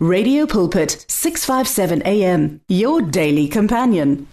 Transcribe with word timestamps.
Radio 0.00 0.46
Pulpit, 0.46 1.04
657 1.08 2.02
AM, 2.02 2.60
your 2.68 3.02
daily 3.02 3.48
companion. 3.48 4.28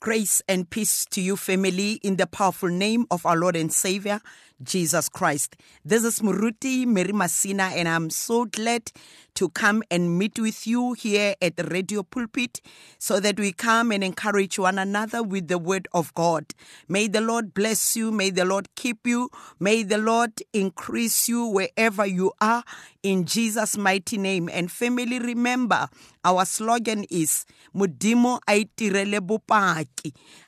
Grace 0.00 0.40
and 0.48 0.70
peace 0.70 1.04
to 1.10 1.20
you, 1.20 1.36
family, 1.36 2.00
in 2.02 2.16
the 2.16 2.26
powerful 2.26 2.70
name 2.70 3.04
of 3.10 3.26
our 3.26 3.36
Lord 3.36 3.54
and 3.54 3.70
Savior, 3.70 4.22
Jesus 4.62 5.08
Christ. 5.08 5.56
This 5.84 6.04
is 6.04 6.20
Muruti 6.20 6.86
Mary 6.86 7.12
Masina, 7.12 7.72
and 7.72 7.88
I'm 7.88 8.10
so 8.10 8.44
glad 8.44 8.92
to 9.34 9.48
come 9.48 9.82
and 9.90 10.18
meet 10.18 10.38
with 10.38 10.66
you 10.66 10.92
here 10.92 11.34
at 11.40 11.56
the 11.56 11.64
Radio 11.64 12.02
Pulpit 12.02 12.60
so 12.98 13.20
that 13.20 13.38
we 13.38 13.52
come 13.52 13.90
and 13.90 14.04
encourage 14.04 14.58
one 14.58 14.78
another 14.78 15.22
with 15.22 15.48
the 15.48 15.58
Word 15.58 15.88
of 15.94 16.12
God. 16.14 16.46
May 16.88 17.08
the 17.08 17.20
Lord 17.20 17.54
bless 17.54 17.96
you. 17.96 18.12
May 18.12 18.30
the 18.30 18.44
Lord 18.44 18.68
keep 18.74 19.06
you. 19.06 19.30
May 19.58 19.82
the 19.82 19.98
Lord 19.98 20.42
increase 20.52 21.28
you 21.28 21.46
wherever 21.46 22.04
you 22.04 22.32
are 22.40 22.64
in 23.02 23.24
Jesus' 23.24 23.76
mighty 23.76 24.18
name. 24.18 24.50
And 24.52 24.70
family, 24.70 25.18
remember, 25.18 25.88
our 26.24 26.44
slogan 26.44 27.04
is 27.10 27.46
Mudimo. 27.74 28.40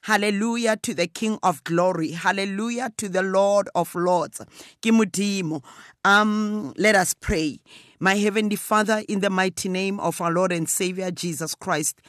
Hallelujah 0.03 0.77
to 0.77 0.95
the 0.95 1.07
King 1.07 1.39
of 1.43 1.65
Glory. 1.65 2.11
Hallelujah 2.13 2.91
to 2.99 3.09
the 3.09 3.23
Lord 3.23 3.69
of 3.75 3.95
Lords. 4.05 4.41
Ke 4.81 4.91
Modimo. 4.91 5.63
Um, 6.05 6.73
let 6.77 6.95
us 6.95 7.15
pray. 7.15 7.59
My 8.01 8.17
Heavenly 8.17 8.57
Father, 8.57 9.03
in 9.09 9.21
the 9.21 9.31
mighty 9.31 9.69
name 9.69 10.01
of 10.01 10.21
our 10.21 10.33
Lord 10.33 10.51
and 10.51 10.69
Savior 10.69 11.11
Jesus 11.13 11.55
Christ, 11.55 12.01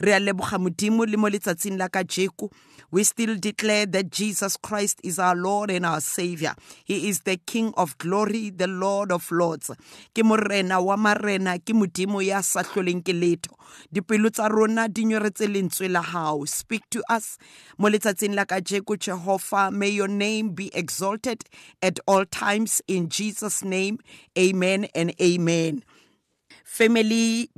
re 0.00 0.12
a 0.12 0.18
leboga 0.18 0.58
modimo 0.58 1.06
le 1.06 1.16
mo 1.16 1.28
letsatsing 1.28 1.76
la 1.78 1.88
kajeko 1.88 2.50
we 2.92 3.02
still 3.02 3.36
declare 3.36 3.86
that 3.86 4.10
Jesus 4.10 4.56
Christ 4.56 5.00
is 5.02 5.18
our 5.18 5.34
Lord 5.34 5.70
and 5.70 5.84
our 5.84 6.00
Savior. 6.00 6.54
He 6.84 7.08
is 7.08 7.20
the 7.20 7.38
King 7.38 7.72
of 7.76 7.98
glory, 7.98 8.50
the 8.50 8.68
Lord 8.68 9.10
of 9.10 9.28
lords. 9.32 9.70
Ke 10.14 10.22
morena 10.22 10.80
wa 10.80 10.96
marena, 10.96 11.58
ke 11.58 11.74
modimo 11.74 12.24
ya 12.24 12.42
sa 12.42 12.62
hloleng 12.62 13.02
ke 13.02 13.12
letho. 13.16 13.56
Rona 14.52 14.88
lentswe 14.88 15.90
la 15.90 16.02
hao. 16.02 16.44
Speak 16.44 16.82
to 16.90 17.02
us. 17.08 17.38
Jehovah, 18.98 19.70
may 19.70 19.88
your 19.88 20.08
name 20.08 20.50
be 20.50 20.70
exalted 20.74 21.44
at 21.80 21.98
all 22.06 22.26
times 22.26 22.82
in 22.86 23.08
Jesus 23.08 23.64
name. 23.64 23.98
Amen 24.38 24.86
and 24.94 25.14
amen. 25.20 25.82
Family, 26.64 27.48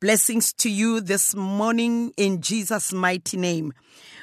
Blessings 0.00 0.52
to 0.52 0.70
you 0.70 1.00
this 1.00 1.34
morning 1.34 2.12
in 2.16 2.40
Jesus' 2.40 2.92
mighty 2.92 3.36
name. 3.36 3.72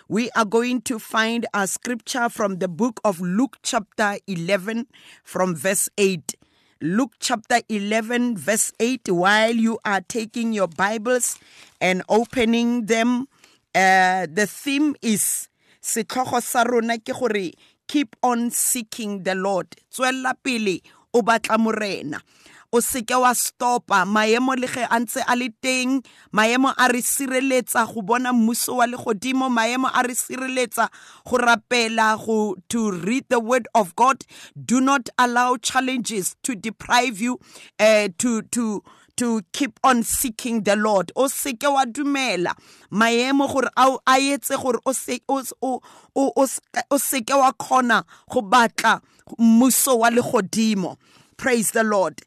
We 0.07 0.31
are 0.31 0.45
going 0.45 0.79
to 0.83 0.99
find 0.99 1.45
a 1.53 1.67
scripture 1.67 2.29
from 2.29 2.59
the 2.59 2.69
book 2.69 3.01
of 3.03 3.19
Luke, 3.19 3.57
chapter 3.61 4.15
11, 4.25 4.87
from 5.25 5.53
verse 5.53 5.89
8. 5.97 6.35
Luke 6.79 7.15
chapter 7.19 7.59
11, 7.67 8.37
verse 8.37 8.71
8. 8.79 9.09
While 9.09 9.51
you 9.51 9.77
are 9.83 9.99
taking 9.99 10.53
your 10.53 10.69
Bibles 10.69 11.37
and 11.81 12.03
opening 12.07 12.85
them, 12.85 13.27
uh, 13.75 14.27
the 14.31 14.47
theme 14.47 14.95
is 15.01 15.49
setlhogo 15.81 16.41
sa 16.41 16.63
rona 16.63 16.97
keep 17.85 18.15
on 18.23 18.49
seeking 18.49 19.23
the 19.23 19.35
Lord. 19.35 19.75
Pele 20.41 20.79
o 22.75 22.81
seke 22.81 23.15
wa 23.15 23.35
stopa. 23.35 24.05
Maemo 24.05 24.55
le 24.59 24.67
ge 24.67 24.83
a 24.83 24.99
ntse 24.99 25.23
a 25.25 25.35
le 25.35 25.47
teng 25.63 26.03
maemo 26.33 26.73
a 26.77 26.87
re 26.91 26.99
sireletsa 27.01 27.85
go 27.87 28.01
bona 28.01 28.33
mmuso 28.33 28.75
wa 28.75 28.85
legodimo 28.85 29.49
maemo 29.49 29.89
a 29.93 30.03
re 30.03 30.13
sireletsa 30.13 30.89
go 31.25 31.37
rapela 31.37 32.17
go 32.25 32.55
to 32.67 32.91
read 32.91 33.23
the 33.29 33.39
word 33.39 33.67
of 33.73 33.95
god. 33.95 34.25
Do 34.59 34.81
not 34.81 35.09
allow 35.17 35.55
challenges 35.55 36.35
to 36.43 36.55
deprive 36.55 37.21
you 37.21 37.39
uh, 37.79 38.09
to 38.17 38.41
to 38.41 38.83
to 39.15 39.41
keep 39.53 39.79
on 39.81 40.03
seeking 40.03 40.63
the 40.63 40.75
lord. 40.75 41.13
O 41.15 41.27
seke 41.27 41.71
wa 41.71 41.85
dumela. 41.85 42.55
Maemo 42.91 43.47
gore 43.47 43.69
a 43.77 44.17
etse 44.19 44.61
gore 44.61 44.79
o 44.85 44.91
seke 44.91 45.23
wa 47.39 47.53
kgona 47.53 48.03
go 48.29 48.41
batla 48.41 49.01
mmuso 49.39 49.97
wa 49.99 50.09
legodimo. 50.09 50.97
Praise 51.37 51.71
the 51.71 51.83
lord 51.83 52.21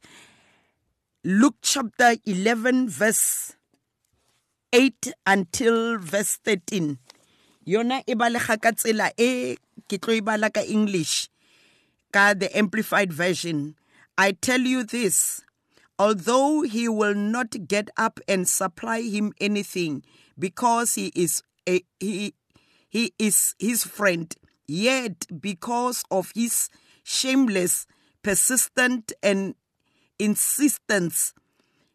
Luke 1.24 1.56
chapter 1.62 2.14
11, 2.26 2.88
verse 2.88 3.56
8 4.72 5.14
until 5.26 5.98
verse 5.98 6.38
13. 6.44 6.96
Yona 7.66 8.04
e 8.06 8.14
balega 8.14 8.54
ka 8.54 8.70
tsela 8.70 9.10
e 9.18 9.58
ke 9.90 9.98
tlo 9.98 10.14
e 10.14 10.20
bala 10.22 10.46
ka 10.48 10.62
English 10.62 11.26
ka 12.14 12.34
the 12.38 12.46
amplified 12.56 13.12
version. 13.12 13.74
I 14.16 14.30
tell 14.30 14.60
you 14.60 14.84
this, 14.84 15.42
although 15.98 16.62
he 16.62 16.88
will 16.88 17.18
not 17.18 17.66
get 17.66 17.90
up 17.96 18.20
and 18.28 18.46
supply 18.46 19.02
him 19.02 19.32
anything 19.40 20.04
because 20.38 20.94
he 20.94 21.10
is 21.18 21.42
a, 21.68 21.82
he 21.98 22.32
he 22.88 23.12
is 23.18 23.56
his 23.58 23.82
friend, 23.82 24.30
yet 24.68 25.26
because 25.34 26.04
of 26.12 26.30
his 26.36 26.70
shameless, 27.02 27.88
persistent 28.22 29.10
and 29.20 29.56
insistence, 30.18 31.32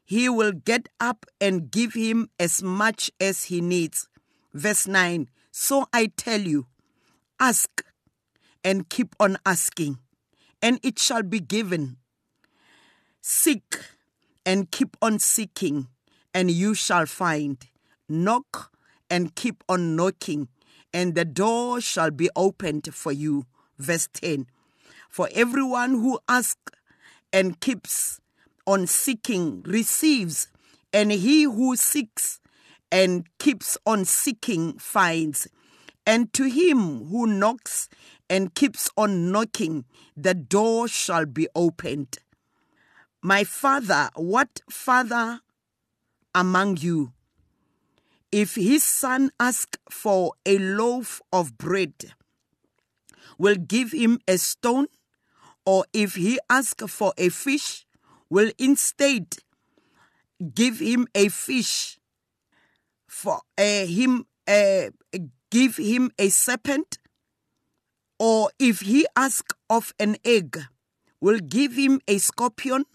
he 0.05 0.29
will 0.29 0.51
get 0.51 0.89
up 0.99 1.25
and 1.39 1.71
give 1.71 1.93
him 1.93 2.29
as 2.39 2.61
much 2.61 3.11
as 3.19 3.45
he 3.45 3.61
needs. 3.61 4.07
Verse 4.53 4.87
9 4.87 5.29
So 5.51 5.87
I 5.93 6.11
tell 6.15 6.41
you, 6.41 6.67
ask 7.39 7.83
and 8.63 8.89
keep 8.89 9.15
on 9.19 9.37
asking, 9.45 9.99
and 10.61 10.79
it 10.83 10.99
shall 10.99 11.23
be 11.23 11.39
given. 11.39 11.97
Seek 13.21 13.79
and 14.45 14.69
keep 14.71 14.97
on 15.01 15.19
seeking, 15.19 15.87
and 16.33 16.51
you 16.51 16.73
shall 16.73 17.05
find. 17.05 17.57
Knock 18.09 18.71
and 19.09 19.33
keep 19.35 19.63
on 19.69 19.95
knocking, 19.95 20.49
and 20.93 21.15
the 21.15 21.25
door 21.25 21.81
shall 21.81 22.11
be 22.11 22.29
opened 22.35 22.93
for 22.93 23.11
you. 23.11 23.45
Verse 23.77 24.07
10 24.13 24.47
For 25.09 25.29
everyone 25.33 25.91
who 25.91 26.19
asks 26.27 26.71
and 27.33 27.59
keeps 27.59 28.21
on 28.65 28.87
seeking 28.87 29.63
receives, 29.63 30.47
and 30.93 31.11
he 31.11 31.43
who 31.43 31.75
seeks 31.75 32.39
and 32.91 33.27
keeps 33.39 33.77
on 33.85 34.05
seeking 34.05 34.77
finds. 34.77 35.47
And 36.05 36.31
to 36.33 36.43
him 36.43 37.07
who 37.07 37.25
knocks 37.25 37.89
and 38.29 38.53
keeps 38.53 38.89
on 38.95 39.31
knocking, 39.31 39.85
the 40.15 40.33
door 40.33 40.87
shall 40.87 41.25
be 41.25 41.47
opened. 41.55 42.19
My 43.21 43.43
father, 43.43 44.09
what 44.15 44.61
father 44.69 45.39
among 46.35 46.77
you, 46.77 47.13
if 48.31 48.55
his 48.55 48.83
son 48.83 49.31
asks 49.39 49.77
for 49.89 50.33
a 50.45 50.57
loaf 50.57 51.21
of 51.31 51.57
bread, 51.57 51.93
will 53.37 53.55
give 53.55 53.91
him 53.91 54.19
a 54.27 54.37
stone? 54.37 54.87
Or 55.65 55.85
if 55.93 56.15
he 56.15 56.39
asks 56.49 56.91
for 56.91 57.13
a 57.17 57.29
fish, 57.29 57.85
will 58.29 58.51
instead 58.57 59.37
give 60.53 60.79
him 60.79 61.07
a 61.15 61.29
fish 61.29 61.99
for 63.07 63.41
uh, 63.57 63.85
him 63.85 64.25
uh, 64.47 64.89
give 65.51 65.77
him 65.77 66.11
a 66.17 66.29
serpent? 66.29 66.97
Or 68.19 68.49
if 68.59 68.81
he 68.81 69.05
asks 69.15 69.55
of 69.69 69.93
an 69.99 70.17
egg 70.23 70.59
will 71.19 71.39
give 71.39 71.73
him 71.73 72.01
a 72.07 72.17
scorpion? 72.17 72.85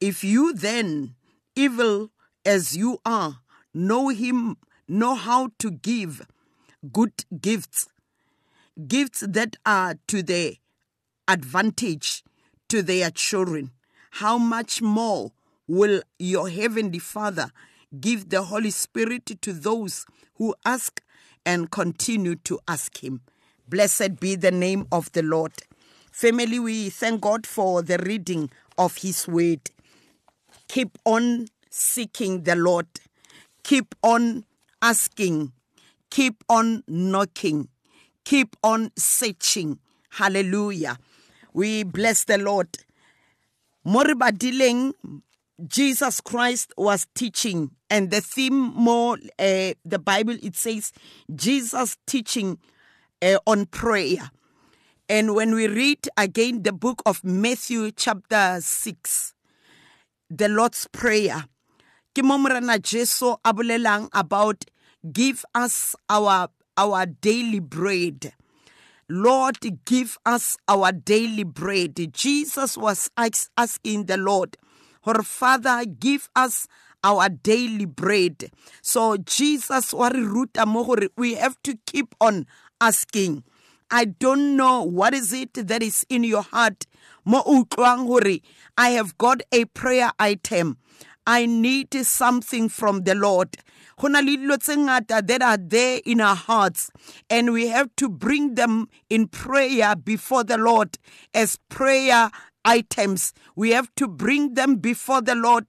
If 0.00 0.22
you 0.22 0.52
then 0.52 1.16
evil 1.56 2.10
as 2.44 2.76
you 2.76 2.98
are 3.04 3.40
know 3.74 4.08
him 4.08 4.56
know 4.86 5.14
how 5.14 5.50
to 5.58 5.70
give 5.70 6.26
good 6.92 7.24
gifts 7.40 7.88
gifts 8.86 9.24
that 9.26 9.56
are 9.66 9.96
to 10.06 10.22
the 10.22 10.56
advantage 11.28 12.24
to 12.68 12.82
their 12.82 13.10
children, 13.10 13.70
how 14.12 14.38
much 14.38 14.82
more 14.82 15.32
will 15.68 16.02
your 16.18 16.48
heavenly 16.48 16.98
Father 16.98 17.50
give 18.00 18.30
the 18.30 18.42
Holy 18.42 18.70
Spirit 18.70 19.26
to 19.42 19.52
those 19.52 20.06
who 20.36 20.54
ask 20.64 21.02
and 21.44 21.70
continue 21.70 22.34
to 22.36 22.58
ask 22.66 23.04
Him? 23.04 23.20
Blessed 23.68 24.18
be 24.18 24.34
the 24.34 24.50
name 24.50 24.86
of 24.90 25.12
the 25.12 25.22
Lord. 25.22 25.52
Family, 26.10 26.58
we 26.58 26.90
thank 26.90 27.20
God 27.20 27.46
for 27.46 27.82
the 27.82 27.98
reading 27.98 28.50
of 28.76 28.96
His 28.96 29.28
word. 29.28 29.70
Keep 30.68 30.98
on 31.04 31.48
seeking 31.70 32.42
the 32.42 32.56
Lord, 32.56 32.86
keep 33.62 33.94
on 34.02 34.44
asking, 34.80 35.52
keep 36.10 36.42
on 36.48 36.82
knocking, 36.88 37.68
keep 38.24 38.56
on 38.62 38.90
searching. 38.96 39.78
Hallelujah. 40.10 40.98
We 41.58 41.82
bless 41.82 42.22
the 42.22 42.38
Lord. 42.38 42.68
Moribadileng, 43.84 44.92
Jesus 45.66 46.20
Christ 46.20 46.72
was 46.76 47.08
teaching, 47.16 47.72
and 47.90 48.12
the 48.12 48.20
theme 48.20 48.54
more, 48.54 49.18
uh, 49.40 49.74
the 49.84 49.98
Bible, 49.98 50.36
it 50.40 50.54
says 50.54 50.92
Jesus 51.34 51.96
teaching 52.06 52.58
uh, 53.20 53.38
on 53.44 53.66
prayer. 53.66 54.30
And 55.08 55.34
when 55.34 55.52
we 55.52 55.66
read 55.66 56.08
again 56.16 56.62
the 56.62 56.72
book 56.72 57.02
of 57.04 57.24
Matthew, 57.24 57.90
chapter 57.90 58.60
6, 58.60 59.34
the 60.30 60.48
Lord's 60.48 60.86
Prayer. 60.92 61.46
Ke 62.14 62.22
mo 62.22 62.38
Morena 62.38 62.78
Jesu 62.78 63.34
a 63.44 64.08
about 64.12 64.64
give 65.10 65.44
us 65.56 65.96
our 66.08 66.50
our 66.76 67.04
daily 67.06 67.58
bread. 67.58 68.32
Lord, 69.08 69.56
give 69.86 70.18
us 70.26 70.58
our 70.68 70.92
daily 70.92 71.44
bread. 71.44 72.12
Jesus 72.12 72.76
was 72.76 73.10
ask- 73.16 73.50
asking 73.56 74.04
the 74.04 74.18
Lord, 74.18 74.58
her 75.04 75.22
Father, 75.22 75.86
give 75.86 76.28
us 76.36 76.68
our 77.02 77.30
daily 77.30 77.86
bread. 77.86 78.50
So 78.82 79.16
Jesus 79.16 79.94
we 79.94 81.34
have 81.34 81.56
to 81.62 81.78
keep 81.86 82.14
on 82.20 82.46
asking. 82.80 83.44
I 83.90 84.04
don't 84.04 84.56
know 84.56 84.82
what 84.82 85.14
is 85.14 85.32
it 85.32 85.54
that 85.54 85.82
is 85.82 86.04
in 86.10 86.24
your 86.24 86.42
heart. 86.42 86.84
Mo 87.24 87.64
I 88.76 88.90
have 88.90 89.16
got 89.16 89.40
a 89.52 89.64
prayer 89.66 90.12
item. 90.18 90.76
I 91.28 91.44
need 91.44 91.92
something 92.06 92.70
from 92.70 93.02
the 93.02 93.14
Lord. 93.14 93.58
That 94.00 95.38
are 95.42 95.56
there 95.58 96.00
in 96.06 96.20
our 96.22 96.34
hearts, 96.34 96.90
and 97.28 97.52
we 97.52 97.68
have 97.68 97.90
to 97.96 98.08
bring 98.08 98.54
them 98.54 98.88
in 99.10 99.28
prayer 99.28 99.94
before 99.94 100.42
the 100.42 100.56
Lord 100.56 100.96
as 101.34 101.58
prayer 101.68 102.30
items. 102.64 103.34
We 103.54 103.72
have 103.72 103.94
to 103.96 104.08
bring 104.08 104.54
them 104.54 104.76
before 104.76 105.20
the 105.20 105.34
Lord. 105.34 105.66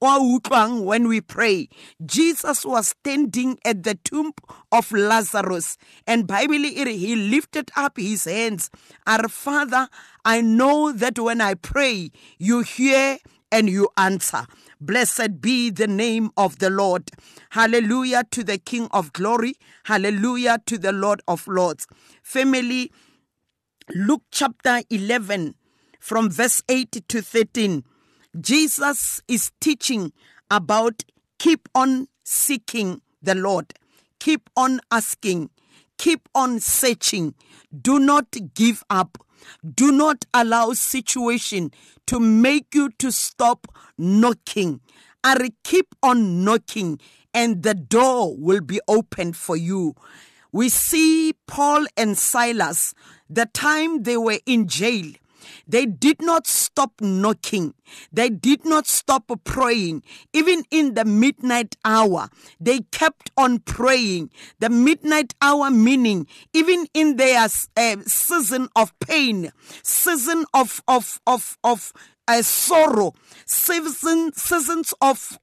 O 0.00 0.06
a 0.06 0.40
utlwang 0.40 0.84
when 0.84 1.08
we 1.08 1.20
pray. 1.20 1.68
Jesus 2.04 2.64
was 2.64 2.88
standing 2.88 3.58
at 3.64 3.82
the 3.82 3.94
tomb 4.04 4.32
of 4.70 4.92
Lazarus, 4.92 5.76
and 6.06 6.26
Bible 6.26 6.64
he 6.64 7.16
lifted 7.16 7.70
up 7.76 7.96
his 7.96 8.24
hands. 8.24 8.70
Our 9.06 9.28
Father, 9.28 9.88
I 10.24 10.40
know 10.40 10.92
that 10.92 11.18
when 11.18 11.40
I 11.40 11.54
pray, 11.54 12.10
you 12.38 12.60
hear 12.60 13.18
and 13.50 13.68
you 13.68 13.88
answer. 13.96 14.46
Blessed 14.80 15.40
be 15.40 15.70
the 15.70 15.88
name 15.88 16.30
of 16.36 16.58
the 16.58 16.70
Lord. 16.70 17.10
Hallelujah 17.50 18.24
to 18.30 18.44
the 18.44 18.58
King 18.58 18.88
of 18.92 19.12
glory. 19.12 19.54
Hallelujah 19.84 20.58
to 20.66 20.78
the 20.78 20.92
Lord 20.92 21.20
of 21.26 21.48
lords. 21.48 21.86
Family, 22.22 22.92
Luke 23.94 24.22
chapter 24.30 24.82
11, 24.90 25.54
from 25.98 26.30
verse 26.30 26.62
8 26.68 27.02
to 27.08 27.22
13. 27.22 27.82
Jesus 28.38 29.20
is 29.26 29.50
teaching 29.60 30.12
about 30.50 31.04
keep 31.38 31.68
on 31.74 32.08
seeking 32.24 33.00
the 33.22 33.34
Lord, 33.34 33.72
keep 34.20 34.50
on 34.56 34.80
asking, 34.90 35.50
keep 35.96 36.28
on 36.34 36.60
searching. 36.60 37.34
Do 37.82 37.98
not 37.98 38.36
give 38.54 38.84
up. 38.90 39.18
Do 39.74 39.92
not 39.92 40.24
allow 40.34 40.72
situation 40.72 41.70
to 42.06 42.20
make 42.20 42.74
you 42.74 42.90
to 42.98 43.10
stop 43.10 43.66
knocking. 43.96 44.80
Are 45.24 45.38
keep 45.64 45.94
on 46.02 46.44
knocking 46.44 47.00
and 47.34 47.62
the 47.62 47.74
door 47.74 48.36
will 48.36 48.60
be 48.60 48.80
opened 48.88 49.36
for 49.36 49.56
you. 49.56 49.94
We 50.52 50.68
see 50.68 51.34
Paul 51.46 51.86
and 51.96 52.16
Silas, 52.16 52.94
the 53.28 53.46
time 53.46 54.02
they 54.04 54.16
were 54.16 54.38
in 54.46 54.66
jail. 54.66 55.12
They 55.66 55.86
did 55.86 56.20
not 56.20 56.46
stop 56.46 56.92
knocking. 57.00 57.74
They 58.12 58.30
did 58.30 58.64
not 58.64 58.86
stop 58.86 59.30
praying. 59.44 60.02
Even 60.32 60.64
in 60.70 60.94
the 60.94 61.04
midnight 61.04 61.76
hour, 61.84 62.28
they 62.60 62.80
kept 62.92 63.30
on 63.36 63.60
praying. 63.60 64.30
The 64.58 64.70
midnight 64.70 65.34
hour 65.40 65.70
meaning, 65.70 66.26
even 66.52 66.86
in 66.94 67.16
their 67.16 67.46
uh, 67.76 67.96
season 68.06 68.68
of 68.76 68.98
pain, 69.00 69.50
season 69.82 70.44
of, 70.54 70.82
of, 70.88 71.20
of, 71.26 71.58
of 71.64 71.92
uh, 72.26 72.42
sorrow, 72.42 73.14
season, 73.46 74.32
seasons 74.34 74.94
of 75.00 75.38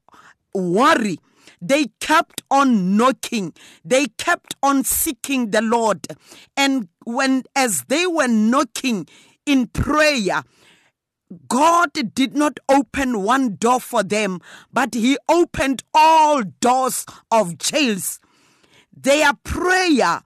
worry, 0.54 1.18
they 1.62 1.86
kept 2.00 2.42
on 2.52 2.98
knocking 2.98 3.54
they 3.84 4.06
kept 4.18 4.56
on 4.62 4.84
seeking 4.84 5.52
the 5.52 5.62
lord 5.62 6.06
and 6.56 6.88
when 7.06 7.44
as 7.56 7.84
they 7.88 8.06
were 8.06 8.28
knocking 8.28 9.08
in 9.46 9.68
prayer 9.68 10.44
God 11.48 11.92
did 12.14 12.36
not 12.36 12.60
open 12.70 13.24
one 13.24 13.56
door 13.56 13.80
for 13.80 14.04
them, 14.04 14.40
but 14.72 14.94
He 14.94 15.18
opened 15.28 15.84
all 15.94 16.44
doors 16.44 17.06
of 17.32 17.58
jails. 17.58 18.20
Their 18.96 19.34
prayer 19.44 20.22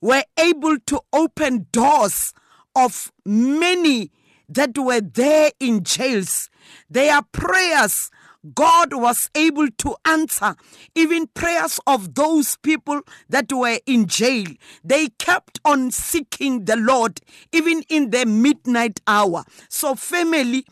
were 0.00 0.24
able 0.38 0.78
to 0.86 1.00
open 1.12 1.66
doors 1.72 2.34
of 2.76 3.12
many 3.24 4.10
that 4.48 4.76
were 4.76 5.00
there 5.00 5.52
in 5.58 5.84
jails. 5.84 6.50
Their 6.90 7.22
prayers 7.22 8.10
God 8.54 8.92
was 8.92 9.30
able 9.36 9.68
to 9.78 9.96
answer 10.04 10.56
even 10.94 11.28
prayers 11.28 11.78
of 11.86 12.14
those 12.14 12.56
people 12.56 13.02
that 13.28 13.52
were 13.52 13.78
in 13.86 14.06
jail. 14.06 14.46
They 14.82 15.08
kept 15.18 15.60
on 15.64 15.92
seeking 15.92 16.64
the 16.64 16.76
Lord 16.76 17.20
even 17.52 17.82
in 17.88 18.10
the 18.10 18.26
midnight 18.26 19.00
hour. 19.06 19.44
So, 19.68 19.94
family, 19.94 20.64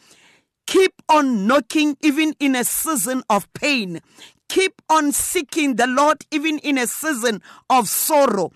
keep 0.67 0.95
on 1.09 1.47
knocking 1.47 1.97
even 2.03 2.35
in 2.41 2.57
a 2.57 2.65
season 2.65 3.23
of 3.31 3.53
pain. 3.53 4.01
Keep 4.49 4.83
on 4.89 5.13
seeking 5.13 5.77
the 5.77 5.87
Lord 5.87 6.27
even 6.33 6.59
in 6.59 6.77
a 6.77 6.89
season 6.89 7.41
of 7.69 7.89
sorrow. 7.89 8.51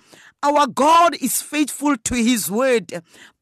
Our 0.45 0.67
God 0.67 1.17
is 1.23 1.41
faithful 1.41 1.97
to 1.97 2.15
his 2.15 2.51
word. 2.51 2.93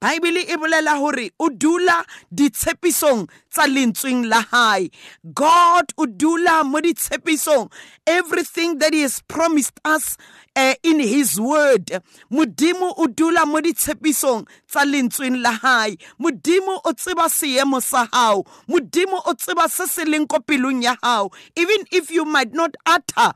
Bible 0.01 0.39
e 0.39 0.55
bolela 0.55 0.97
hore 0.99 1.31
o 1.41 1.49
dula 1.49 2.05
ditshepisong 2.33 3.29
tsa 3.51 3.63
lentsweng 3.67 4.29
la 4.29 4.43
hae. 4.43 4.89
God 5.35 5.91
o 5.99 6.07
dula 6.07 6.63
mo 6.63 6.79
ditshepisong. 6.79 7.73
Everything 8.07 8.79
that 8.79 8.95
he 8.95 9.03
has 9.03 9.21
promised 9.27 9.81
us 9.85 10.17
uh, 10.55 10.75
in 10.85 11.01
his 11.01 11.41
word. 11.41 11.91
Modimo 12.31 12.95
o 12.97 13.09
dula 13.09 13.47
mo 13.47 13.61
ditshepisong 13.61 14.47
tsa 14.69 14.87
lentsweng 14.87 15.43
la 15.43 15.59
hae. 15.59 15.97
Modimo 16.21 16.79
o 16.85 16.93
tseba 16.93 17.27
seemo 17.27 17.83
sa 17.83 18.07
hao. 18.13 18.45
Modimo 18.69 19.21
o 19.27 19.35
tseba 19.35 19.69
se 19.69 19.87
se 19.87 20.05
leng 20.05 20.29
ko 20.29 20.39
ya 20.81 20.95
hao. 21.03 21.31
Even 21.57 21.85
if 21.91 22.13
you 22.13 22.25
might 22.25 22.53
not 22.53 22.77
utter 22.87 23.33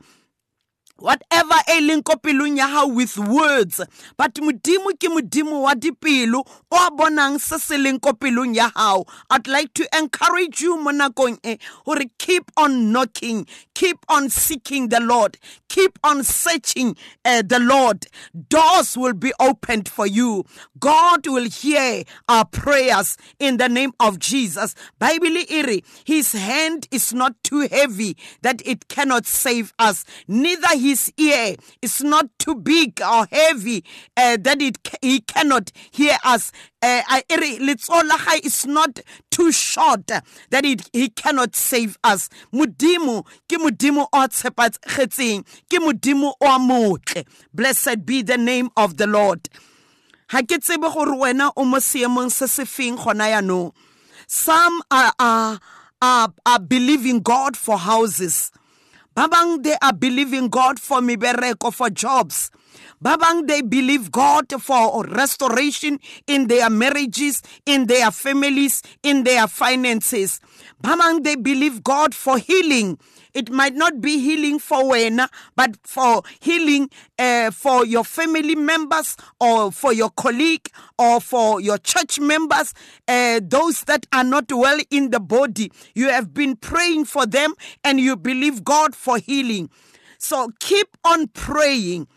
whatever 0.99 1.55
e 1.67 1.81
leng 1.81 2.03
ko 2.03 2.15
pelong 2.15 2.57
ya 2.57 2.67
hao 2.67 2.87
with 2.87 3.17
words 3.17 3.81
but 4.17 4.33
modimo 4.35 4.91
ke 4.99 5.09
modimo 5.09 5.61
wa 5.61 5.73
dipelo 5.73 6.43
o 6.71 6.75
a 6.75 6.91
bonang 6.91 7.39
se 7.39 7.57
se 7.57 7.77
leng 7.77 7.99
ko 8.01 8.13
pelong 8.13 8.55
ya 8.55 8.69
hao. 8.75 9.05
I'd 9.29 9.47
like 9.47 9.73
to 9.75 9.87
encourage 9.97 10.61
you 10.61 10.77
mo 10.77 10.91
nakong 10.91 11.39
e 11.43 11.57
hore 11.85 12.05
keep 12.17 12.51
on 12.57 12.91
knocking 12.91 13.47
keep 13.73 13.97
on 14.09 14.29
seeking 14.29 14.89
the 14.89 14.99
lord 14.99 15.37
keep 15.69 15.99
on 16.03 16.23
searching 16.23 16.95
uh, 17.23 17.43
the 17.45 17.59
lord. 17.59 18.07
Doors 18.49 18.97
will 18.97 19.13
be 19.13 19.31
opened 19.39 19.87
for 19.87 20.07
you. 20.07 20.43
God 20.79 21.27
will 21.27 21.47
hear 21.49 22.03
our 22.27 22.45
prayers 22.45 23.17
in 23.39 23.57
the 23.57 23.69
name 23.69 23.93
of 23.99 24.17
jesus. 24.19 24.73
Bible 24.97 25.37
iri 25.49 25.83
his 26.05 26.31
hand 26.31 26.87
is 26.91 27.13
not 27.13 27.35
too 27.43 27.67
heavy 27.69 28.17
that 28.41 28.61
it 28.65 28.87
cannot 28.87 29.25
save 29.25 29.73
us 29.77 30.03
neither 30.27 30.75
his 30.87 31.11
ear 31.17 31.55
is 31.81 32.01
not 32.01 32.27
too 32.39 32.55
big 32.55 33.01
or 33.01 33.27
heavy 33.29 33.83
uh, 34.15 34.37
that 34.39 34.61
it 34.61 34.77
he 35.01 35.19
cannot 35.19 35.71
hear 35.91 36.15
us. 36.23 36.51
Uh, 36.81 37.01
is 38.43 38.65
not 38.65 38.99
too 39.29 39.51
short 39.51 40.07
that 40.07 40.23
it, 40.63 40.89
he 40.93 41.09
cannot 41.09 41.55
save 41.55 41.97
us. 42.03 42.29
Motle. 46.59 47.25
Blessed 47.53 48.05
be 48.05 48.21
the 48.21 48.37
name 48.37 48.69
of 48.77 48.97
the 48.97 49.07
lord. 49.07 49.49
Some 54.29 54.81
are, 54.91 55.13
are, 55.19 55.59
are, 56.01 56.33
are 56.45 56.59
believing 56.59 57.19
god 57.21 57.57
for 57.57 57.77
houses 57.77 58.51
Babang, 59.17 59.63
they 59.63 59.75
are 59.81 59.93
believing 59.93 60.47
God 60.47 60.79
for 60.79 60.99
mibereko, 60.99 61.73
for 61.73 61.89
jobs. 61.89 62.51
Babang, 63.03 63.47
they 63.47 63.63
believe 63.63 64.11
God 64.11 64.45
for 64.61 65.03
restoration 65.05 65.99
in 66.27 66.45
their 66.45 66.69
marriages, 66.69 67.41
in 67.65 67.87
their 67.87 68.11
families, 68.11 68.83
in 69.01 69.23
their 69.23 69.47
finances. 69.47 70.39
Babang, 70.83 71.23
they 71.23 71.35
believe 71.35 71.83
God 71.83 72.13
for 72.13 72.37
healing. 72.37 72.99
It 73.37 73.51
might 73.51 73.75
not 73.75 74.01
be 74.01 74.17
healing 74.17 74.57
for 74.57 74.79
Wena, 74.79 75.29
but 75.55 75.77
for 75.83 76.23
healing 76.39 76.89
uh, 77.19 77.51
for 77.51 77.85
your 77.85 78.03
family 78.03 78.55
members 78.55 79.15
or 79.39 79.71
for 79.71 79.93
your 79.93 80.09
colleague 80.09 80.67
or 80.97 81.21
for 81.21 81.61
your 81.61 81.77
church 81.77 82.19
members, 82.19 82.73
uh, 83.07 83.39
those 83.43 83.81
that 83.81 84.07
are 84.11 84.23
not 84.23 84.51
well 84.51 84.79
in 84.89 85.11
the 85.11 85.19
body. 85.19 85.71
You 85.93 86.09
have 86.09 86.33
been 86.33 86.55
praying 86.55 87.05
for 87.05 87.27
them 87.27 87.53
and 87.83 87.99
you 87.99 88.15
believe 88.17 88.63
God 88.63 88.95
for 88.95 89.19
healing. 89.19 89.69
So 90.17 90.49
keep 90.59 90.97
on 91.03 91.27
praying 91.27 92.07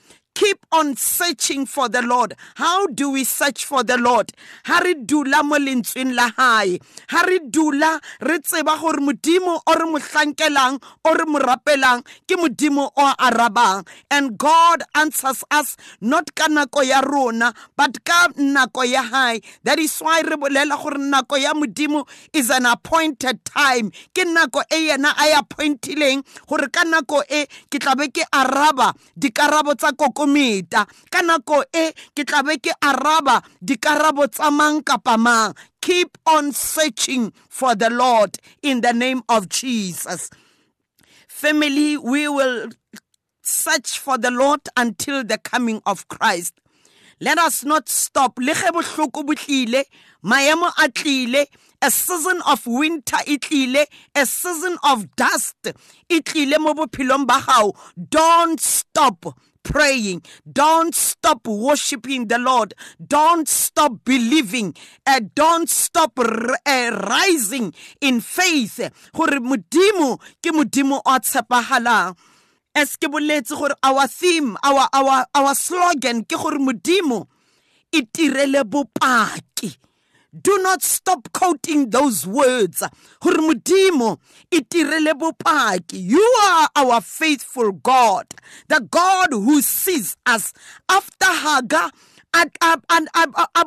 keep 0.41 0.65
on 0.73 0.97
searching 0.97 1.67
for 1.67 1.91
the 1.91 2.01
lord. 2.01 2.35
How 2.55 2.87
do 2.87 3.11
we 3.11 3.25
search 3.25 3.67
for 3.67 3.85
the 3.85 3.99
lord? 3.99 4.33
Ha 4.65 4.81
re 4.81 4.95
dula 4.95 5.45
mo 5.45 5.61
lentsweng 5.61 6.15
la 6.17 6.31
hae. 6.33 6.81
Ha 7.13 7.21
re 7.29 7.41
dula 7.45 8.01
re 8.25 8.39
tseba 8.39 8.81
gore 8.81 9.05
modimo 9.05 9.61
o 9.61 9.73
re 9.77 9.85
mohlankelang 9.85 10.81
o 11.05 11.13
re 11.13 11.27
mo 11.29 11.39
rapelang 11.39 12.01
ke 12.27 12.41
modimo 12.41 12.89
o 12.97 13.13
arabang. 13.21 13.87
And 14.11 14.39
god 14.39 14.83
answers 14.95 15.45
us 15.51 15.77
not 16.01 16.35
ka 16.35 16.49
nako 16.49 16.89
ya 16.89 17.01
rona 17.05 17.53
but 17.77 18.03
ka 18.03 18.29
nako 18.39 18.89
ya 18.89 19.03
hae. 19.03 19.43
That 19.65 19.79
is 19.79 19.93
why 20.01 20.23
re 20.23 20.41
bolela 20.41 20.81
gore 20.83 20.97
nako 20.97 21.37
ya 21.37 21.53
modimo 21.53 22.09
is 22.33 22.49
an 22.49 22.65
appointed 22.65 23.45
time. 23.45 23.93
Ke 24.15 24.25
nako 24.25 24.65
e 24.73 24.89
yena 24.89 25.13
a 25.21 25.37
appointileng 25.43 26.25
gore 26.49 26.73
ka 26.73 26.89
nako 26.89 27.21
e 27.29 27.45
ke 27.69 27.77
tla 27.77 27.95
be 27.95 28.09
ke 28.09 28.25
araba 28.33 28.95
dikarabo 29.19 29.77
tsa 29.77 29.93
kokometa 30.31 30.87
ka 31.11 31.23
nako 31.23 31.65
e 31.75 31.93
ke 32.15 32.25
tla 32.25 32.43
be 32.43 32.59
ke 32.59 32.73
araba 32.83 33.43
dikarabo 33.65 34.31
tsa 34.31 34.51
mang 34.51 34.83
kapa 34.83 35.19
mang. 35.19 35.55
Keep 35.81 36.19
on 36.27 36.53
searching 36.53 37.33
for 37.49 37.75
the 37.75 37.91
lord 37.91 38.37
in 38.63 38.81
the 38.81 38.93
name 38.93 39.23
of 39.29 39.49
jesus. 39.49 40.31
Family 41.29 41.97
we 41.97 42.29
will 42.29 42.71
search 43.43 43.99
for 43.99 44.19
the 44.19 44.31
lord 44.31 44.61
until 44.77 45.25
the 45.25 45.39
coming 45.39 45.81
of 45.87 46.07
christ. 46.09 46.55
Let 47.21 47.39
us 47.39 47.65
not 47.65 47.89
stop. 47.89 48.39
Le 48.39 48.55
ge 48.55 48.71
bohloko 48.73 49.27
bo 49.27 49.35
tlile 49.35 49.85
maemo 50.25 50.69
a 50.79 50.89
tlile 50.89 51.47
a 51.83 51.91
season 51.91 52.43
of 52.47 52.67
winter 52.67 53.17
e 53.27 53.39
a 54.15 54.27
season 54.27 54.77
of 54.85 55.17
dust 55.17 55.73
e 56.09 56.21
tlile 56.21 56.59
mo 56.59 56.75
bophelong 56.75 57.27
ba 57.27 57.41
gago 57.41 57.75
don't 58.11 58.61
stop 58.61 59.35
praying. 59.63 60.23
Don't 60.51 60.95
stop 60.95 61.47
worshiping 61.47 62.29
the 62.29 62.39
Lord. 62.39 62.75
Don't 63.05 63.49
stop 63.49 64.05
believing. 64.05 64.75
Uh, 65.07 65.21
don't 65.35 65.69
stop 65.69 66.19
uh, 66.19 66.25
rising 67.09 67.75
in 68.01 68.21
faith. 68.21 68.81
Gore 69.15 69.41
our 73.83 74.07
theme, 74.07 74.57
our 74.63 74.89
our 74.93 75.27
our 75.35 75.55
slogan 75.55 76.25
ke 76.25 76.37
gore 76.39 76.59
modimo 76.59 77.27
e 77.93 78.03
tirele 78.03 78.63
bopaki. 78.65 79.77
Do 80.39 80.59
not 80.63 80.83
stop 80.83 81.29
quoting 81.33 81.91
those 81.91 82.27
words. 82.27 82.83
You 85.93 86.37
are 86.45 86.69
our 86.77 87.01
faithful 87.01 87.73
god. 87.73 88.27
The 88.69 88.87
god 88.91 89.29
who 89.33 89.63
sees 89.63 90.17
us 90.27 90.53
after 90.89 91.27
hagar 91.27 91.91
and 92.33 92.51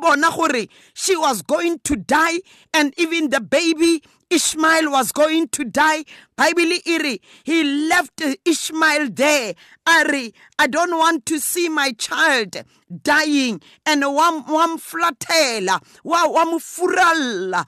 bona 0.02 0.32
gore 0.32 0.66
she 0.94 1.18
was 1.18 1.42
going 1.42 1.80
to 1.84 1.96
die 1.96 2.40
and 2.74 2.94
even 2.98 3.30
the 3.30 3.42
baby 3.42 4.02
Ishmael 4.34 4.90
was 4.90 5.12
going 5.12 5.50
to 5.50 5.64
die. 5.64 6.06
Bible 6.36 6.80
iri, 6.88 7.22
he 7.44 7.64
left 7.88 8.20
Ishmael 8.44 9.10
there. 9.12 9.54
Ari, 9.86 10.34
I 10.58 10.66
don't 10.66 10.98
want 10.98 11.28
to 11.28 11.40
see 11.40 11.70
my 11.70 11.92
child 11.92 12.56
dying. 13.04 13.62
And 13.86 14.02
wam 14.02 14.44
wam 14.48 14.80
flatela, 14.80 15.80
wa 16.04 16.28
wam 16.30 16.60
furalla. 16.60 17.68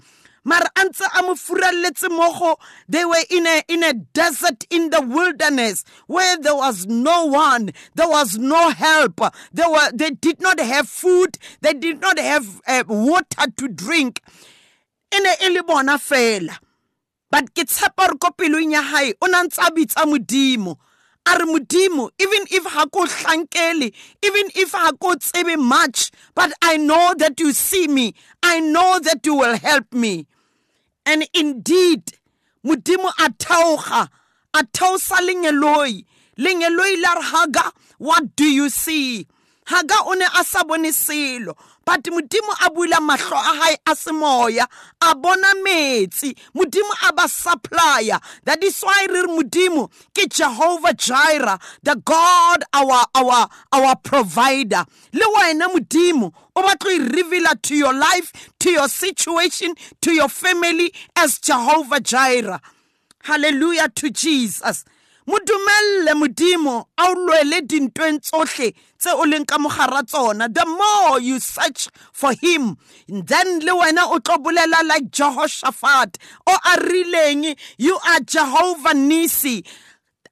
antse 0.75 1.05
a 1.05 1.21
furalletse 1.35 2.09
mogo 2.09 2.57
they 2.89 3.05
were 3.05 3.23
in 3.29 3.45
a 3.45 3.61
in 3.67 3.83
a 3.83 3.93
desert 3.93 4.63
in 4.71 4.89
the 4.89 5.01
wilderness 5.01 5.83
where 6.07 6.37
there 6.37 6.55
was 6.55 6.87
no 6.87 7.25
one 7.25 7.69
there 7.95 8.09
was 8.09 8.37
no 8.37 8.69
help 8.69 9.21
they 9.53 9.63
were 9.67 9.91
they 9.93 10.11
did 10.11 10.39
not 10.41 10.59
have 10.59 10.87
food 10.87 11.37
they 11.61 11.73
did 11.73 11.99
not 11.99 12.17
have 12.19 12.61
uh, 12.67 12.83
water 12.87 13.45
to 13.57 13.67
drink 13.67 14.21
e 15.11 15.19
ne 15.19 15.35
e 15.41 15.49
le 15.49 15.63
bona 15.63 15.97
fela. 15.97 16.57
But 17.31 17.53
ke 17.53 17.65
tshepa 17.65 18.07
gore 18.07 18.17
ko 18.19 18.29
pelong 18.31 18.71
ya 18.71 18.81
gae 18.81 19.13
o 19.21 19.27
na 19.27 19.43
ntse 19.43 19.59
a 19.59 19.71
bitsa 19.71 20.05
modimo. 20.05 20.77
A 21.27 21.37
re 21.37 21.45
modimo 21.45 22.09
even 22.19 22.45
if 22.51 22.65
ha 22.65 22.85
ko 22.85 23.05
hlankele 23.05 23.91
even 24.21 24.47
if 24.55 24.71
ha 24.71 24.91
ko 24.99 25.15
tsebe 25.15 25.57
much 25.57 26.11
but 26.35 26.53
i 26.61 26.77
know 26.77 27.13
that 27.17 27.39
you 27.39 27.51
see 27.51 27.87
me. 27.87 28.13
I 28.43 28.59
know 28.59 28.99
that 28.99 29.25
you 29.25 29.35
will 29.35 29.57
help 29.57 29.91
me. 29.91 30.27
And 31.05 31.27
indeed 31.33 32.13
modimo 32.63 33.09
a 33.19 33.31
theoga 33.31 34.09
a 34.53 34.63
theosa 34.63 35.15
lengeloi 35.17 36.03
la 36.37 37.13
re 37.13 37.21
haga 37.21 37.71
what 37.97 38.35
do 38.35 38.45
you 38.45 38.69
see 38.69 39.27
haga 39.65 39.95
o 40.05 40.13
ne 40.13 40.25
a 40.25 40.43
sa 40.43 40.63
bone 40.63 40.91
selo. 40.91 41.55
But 41.85 42.03
modimo 42.03 42.51
a 42.65 42.69
buila 42.71 42.99
mahlo 42.99 43.33
a 43.37 43.53
hae 43.61 43.75
a 43.85 43.91
semoya 43.95 44.65
a 45.01 45.15
bona 45.15 45.53
metsi. 45.65 46.35
Modimo 46.55 46.91
a 47.09 47.13
ba 47.13 47.27
supplier. 47.27 48.19
That 48.43 48.63
is 48.63 48.79
why 48.81 49.05
re 49.09 49.21
re 49.21 49.27
modimo 49.27 49.89
ke 50.13 50.27
jehovah 50.29 50.93
jireh 50.93 51.59
the 51.83 51.95
god 52.03 52.63
our 52.73 53.05
our 53.13 53.47
our 53.71 53.95
provider. 53.97 54.83
Le 55.13 55.25
wena 55.35 55.67
modimo 55.73 56.33
o 56.55 56.61
batlo 56.63 56.89
e 56.91 56.99
reveala 56.99 57.61
to 57.61 57.75
your 57.75 57.93
life 57.93 58.51
to 58.59 58.71
your 58.71 58.87
situation 58.87 59.75
to 60.01 60.11
your 60.11 60.29
family 60.29 60.91
as 61.15 61.39
jehovah 61.39 61.99
jireh. 61.99 62.59
Hallelujah 63.23 63.89
to 63.89 64.09
jesus. 64.11 64.85
Mo 65.27 65.39
modimo 66.15 66.85
a 66.97 67.09
o 67.09 67.15
lwele 67.15 67.61
dintweng 67.61 68.19
tsohle 68.21 68.75
tse 68.99 69.09
o 69.11 69.25
leng 69.25 69.45
ka 69.45 69.57
mogara 69.57 70.03
tsona. 70.03 70.47
The 70.53 70.65
more 70.65 71.19
you 71.19 71.39
search 71.39 71.89
for 72.13 72.33
him 72.33 72.77
then 73.07 73.59
le 73.61 73.73
wena 73.73 74.03
o 74.05 74.19
tlo 74.19 74.37
bolela 74.37 74.87
like 74.87 75.09
jehoshaphat. 75.09 76.17
O 76.45 76.53
a 76.53 76.77
rileng 76.77 77.57
you 77.77 77.97
are 78.07 78.19
jehovah 78.19 78.93
nissi. 78.93 79.65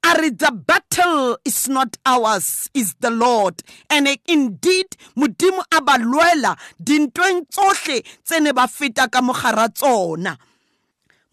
Are 0.05 0.29
the 0.29 0.51
battle 0.51 1.37
is 1.43 1.69
not 1.69 1.97
ours 2.05 2.69
is 2.75 2.93
the 2.99 3.09
lord. 3.09 3.63
And 3.89 4.07
indeed 4.27 4.87
modimo 5.17 5.63
a 5.71 5.81
ba 5.81 5.93
lwela 5.93 6.55
dintweng 6.79 7.47
tsohle 7.49 8.03
tse 8.23 8.39
ne 8.41 8.51
ba 8.51 8.67
feta 8.67 9.09
ka 9.09 9.21
mogara 9.21 9.73
tsona. 9.73 10.37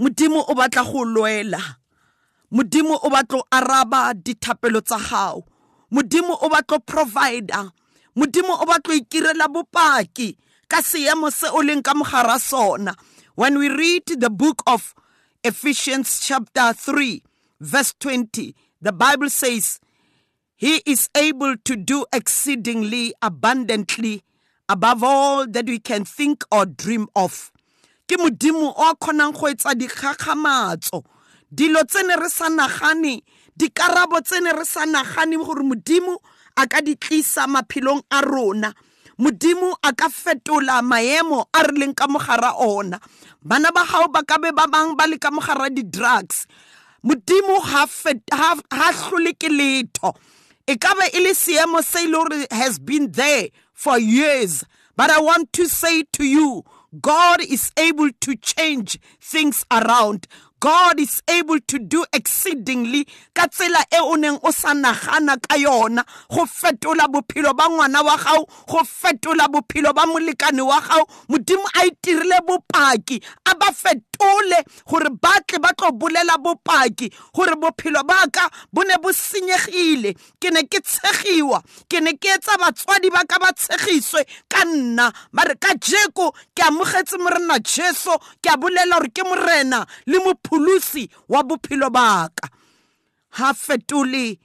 Modimo 0.01 0.49
o 0.49 0.55
batla 0.55 0.83
go 0.91 1.05
lwela 1.05 1.80
modimo 2.53 2.99
o 3.03 3.11
batlo 3.11 3.43
araba 3.51 4.15
dithapelo 4.15 4.81
tsa 4.81 4.99
gago 4.99 5.45
modimo 5.91 6.39
o 6.41 6.49
batlo 6.49 6.79
provider 6.81 7.71
modimo 8.17 8.55
o 8.61 8.67
batlo 8.67 8.95
ikirela 8.95 9.49
bopaki 9.49 10.37
ka 10.69 10.83
seemo 10.83 11.31
se 11.31 11.49
o 11.51 11.63
leng 11.63 11.83
ka 11.83 11.95
mogara 11.95 12.39
sona. 12.39 12.95
When 13.35 13.59
we 13.59 13.69
read 13.69 14.07
the 14.07 14.31
book 14.31 14.63
of 14.67 14.95
ephesians 15.43 16.21
chapter 16.21 16.73
3 16.73 17.23
verse 17.61 17.95
20 17.99 18.55
the 18.83 18.93
bible 18.93 19.31
says 19.31 19.81
he 20.57 20.83
is 20.87 21.09
able 21.17 21.57
to 21.65 21.75
do 21.75 22.05
exceedingly 22.13 23.15
abundantly 23.23 24.23
above 24.69 25.03
all 25.03 25.47
that 25.47 25.67
we 25.67 25.79
can 25.79 26.05
think 26.05 26.45
or 26.53 26.67
dream 26.67 27.09
of. 27.17 27.51
Ke 28.07 28.19
modimo 28.19 28.75
o 28.77 28.91
a 28.91 28.95
kgonang 28.97 29.33
go 29.33 29.47
etsa 29.47 29.75
dikgakgamatso 29.75 31.03
dilo 31.51 31.83
tse 31.85 32.03
ne 32.03 32.17
re 32.17 32.29
sa 32.29 32.49
nagane 32.49 33.23
dikarabo 33.57 34.21
tse 34.23 34.41
ne 34.41 34.53
re 34.53 34.65
sa 34.65 34.87
nagane 34.87 35.37
gore 35.37 35.63
modimo 35.63 36.19
a 36.57 36.67
ka 36.67 36.81
di 36.81 36.97
tlisa 36.97 37.47
maphelong 37.47 38.03
a 38.11 38.21
rona. 38.23 38.73
Modimo 39.19 39.77
a 39.83 39.93
ka 39.93 40.09
fetola 40.09 40.81
maemo 40.83 41.45
a 41.53 41.63
re 41.63 41.77
leng 41.77 41.95
ka 41.95 42.07
mogara 42.07 42.57
ona. 42.57 42.99
Bana 43.43 43.71
ba 43.73 43.85
gago 43.85 44.09
ba 44.13 44.23
ka 44.25 44.39
be 44.39 44.51
ba 44.53 44.67
bang 44.67 44.97
ba 44.97 45.05
le 45.07 45.19
ka 45.19 45.31
mogara 45.31 45.69
di-drugs. 45.69 46.47
Modimo 47.05 47.61
ha 47.61 47.85
hlole 47.87 49.33
ke 49.37 49.49
letho. 49.49 50.17
E 50.67 50.77
ka 50.77 50.95
be 50.95 51.05
e 51.13 51.21
le 51.21 51.35
seemo 51.35 51.83
se 51.85 52.05
e 52.05 52.07
le 52.09 52.17
gore 52.17 52.47
has 52.51 52.79
been 52.79 53.13
there 53.13 53.49
for 53.75 53.99
years. 53.99 54.65
But 54.97 55.11
i 55.11 55.21
want 55.21 55.53
to 55.55 55.67
say 55.67 56.05
to 56.13 56.25
you 56.25 56.63
god 57.01 57.41
is 57.41 57.73
able 57.77 58.11
to 58.21 58.37
change 58.37 58.99
things 59.21 59.65
around 59.71 60.27
God 60.61 61.01
is 61.01 61.23
able 61.27 61.59
to 61.73 61.79
do 61.79 62.05
exceedingly 62.13 63.07
ka 63.33 63.49
tsela 63.49 63.81
e 63.89 63.97
o 64.05 64.15
neng 64.21 64.37
o 64.45 64.51
sa 64.53 64.77
nagana 64.77 65.41
ka 65.41 65.57
yona. 65.57 66.05
Go 66.29 66.45
fetola 66.45 67.09
bophelo 67.09 67.57
ba 67.57 67.65
ngwana 67.65 68.05
wa 68.05 68.17
gago 68.17 68.45
go 68.69 68.85
fetola 68.85 69.49
bophelo 69.49 69.95
ba 69.95 70.05
molekane 70.05 70.61
wa 70.61 70.81
gago. 70.81 71.09
Modimo 71.33 71.65
a 71.81 71.89
itirile 71.89 72.45
bopaki 72.45 73.23
a 73.49 73.55
ba 73.57 73.73
fetole 73.73 74.61
gore 74.85 75.09
ba 75.17 75.41
tle 75.49 75.59
ba 75.59 75.73
tlo 75.73 75.93
bolela 75.97 76.37
bopaki 76.37 77.09
gore 77.33 77.57
bophelo 77.57 78.05
ba 78.07 78.29
ka 78.31 78.51
bo 78.71 78.83
ne 78.83 79.01
bo 79.01 79.09
senyegile. 79.17 80.13
Ke 80.39 80.53
ne 80.53 80.69
ke 80.69 80.85
tshegiwa 80.85 81.63
ke 81.89 82.05
ne 82.05 82.13
ke 82.21 82.37
etsa 82.37 82.61
batswadi 82.61 83.09
ba 83.09 83.25
ka 83.25 83.41
ba 83.41 83.49
tshegiswe 83.57 84.29
ka 84.49 84.69
nna. 84.69 85.09
Ba 85.33 85.49
re 85.49 85.57
ka 85.57 85.73
jeko 85.81 86.37
ke 86.55 86.69
amogetse 86.69 87.17
morena 87.17 87.57
jesu 87.65 88.13
ke 88.45 88.53
a 88.53 88.61
bolela 88.61 89.01
gore 89.01 89.09
ke 89.09 89.25
morena 89.25 89.87
le 90.05 90.19
mopholosi 90.51 91.09
wa 91.29 91.43
bophelo 91.43 91.91
ba 91.91 92.29
ka 92.35 92.49
ha 93.31 93.55
fetole 93.55 94.39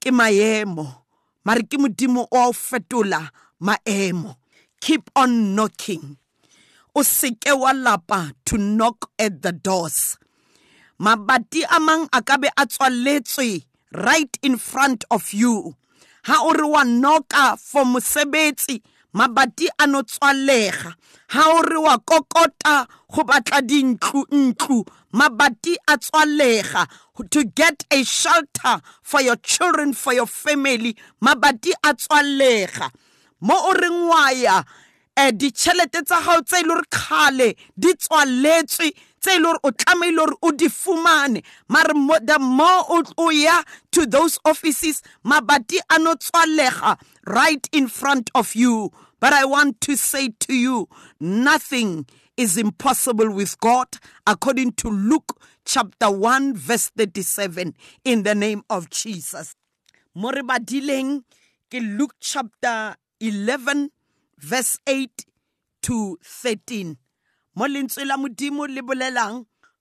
ke 0.00 0.10
maemo 0.10 1.04
mare 1.44 1.62
ke 1.62 1.76
modimo 1.78 2.26
o 2.30 2.38
a 2.38 2.48
o 2.48 2.52
fetola 2.52 3.30
maemo. 3.60 4.36
Keep 4.80 5.10
on 5.16 5.54
knocking. 5.54 6.16
O 6.94 7.02
seke 7.02 7.52
wa 7.58 7.72
lapa 7.72 8.32
to 8.44 8.58
knock 8.58 9.10
at 9.18 9.42
the 9.42 9.52
doors. 9.52 10.18
Mabati 11.00 11.64
a 11.70 11.80
mang 11.80 12.08
a 12.12 12.22
ka 12.22 12.36
be 12.36 12.48
a 12.48 12.66
tswaletswe 12.66 13.64
right 13.92 14.38
in 14.42 14.56
front 14.56 15.04
of 15.10 15.32
you. 15.32 15.74
Ha 16.24 16.40
o 16.42 16.52
re 16.52 16.68
wa 16.68 16.84
noka 16.84 17.58
for 17.58 17.84
mosebetsi 17.84 18.82
mabati 19.14 19.68
a 19.78 19.86
no 19.86 20.02
tswalega. 20.02 20.94
Ha 21.28 21.42
o 21.50 21.62
re 21.62 21.78
wa 21.78 21.98
kokota 21.98 22.86
go 23.10 23.22
batla 23.24 23.62
dintlu 23.62 24.24
ntlu 24.30 24.84
mabati 25.12 25.76
a 25.88 25.96
tswalega. 25.96 26.86
To 27.30 27.44
get 27.44 27.84
a 27.92 28.02
shelter 28.04 28.80
for 29.02 29.20
your 29.22 29.36
children 29.36 29.92
for 29.92 30.12
your 30.12 30.26
family 30.26 30.96
mabati 31.22 31.72
a 31.84 31.94
tswalega. 31.94 32.90
Mo 33.40 33.54
o 33.54 33.72
reng 33.72 34.08
wa 34.08 34.28
ya 34.30 34.62
um 35.16 35.30
ditšhelete 35.30 36.04
tsa 36.04 36.20
gago 36.20 36.42
tse 36.42 36.60
e 36.60 37.30
le 37.36 37.54
di 37.78 37.94
tswaletswe 37.94 38.90
tse 39.20 39.30
e 39.30 39.54
o 39.62 39.70
tlamehile 39.70 40.16
gore 40.16 40.36
o 40.42 40.50
di 40.50 40.68
fumane. 40.68 41.42
Mare 41.68 41.94
the 42.26 42.38
more 42.40 42.84
o 43.16 43.30
ya 43.30 43.62
to 43.92 44.06
those 44.06 44.40
offices 44.44 45.02
mabati 45.24 45.78
a 45.88 45.98
no 46.00 46.14
tswalega 46.16 46.98
right 47.26 47.68
in 47.72 47.86
front 47.86 48.30
of 48.34 48.56
you 48.56 48.90
but 49.20 49.32
i 49.32 49.44
want 49.44 49.80
to 49.80 49.96
say 49.96 50.28
to 50.40 50.54
you 50.54 50.88
nothing 51.20 52.06
is 52.36 52.56
impossible 52.58 53.30
with 53.30 53.58
god 53.60 53.88
according 54.26 54.72
to 54.72 54.88
luke 54.88 55.38
chapter 55.64 56.10
1 56.10 56.54
verse 56.54 56.90
37 56.96 57.74
in 58.04 58.22
the 58.22 58.34
name 58.34 58.62
of 58.68 58.90
jesus. 58.90 59.56
Mo 60.14 60.30
re 60.30 60.42
badileng 60.42 61.24
ke 61.72 61.80
luke 61.80 62.14
chapter 62.20 62.94
11 63.20 63.90
verse 64.38 64.78
8 64.86 65.08
to 65.82 66.18
13 66.22 66.96
mo 67.56 67.66
lentswe 67.66 68.04
la 68.04 68.16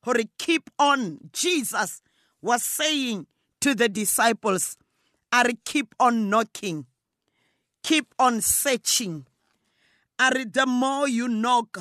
gore 0.03 0.23
keep 0.37 0.69
on 0.79 1.19
jesus 1.31 2.01
was 2.41 2.63
saying 2.63 3.25
to 3.59 3.75
the 3.75 3.87
disciples 3.87 4.77
are 5.31 5.51
keep 5.65 5.95
on 5.99 6.29
knocking 6.29 6.85
keep 7.83 8.13
on 8.17 8.41
searching. 8.41 9.25
Are 10.17 10.45
the 10.45 10.65
more 10.65 11.07
you 11.07 11.27
knock 11.27 11.77